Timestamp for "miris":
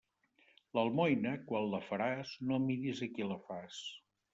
2.67-3.07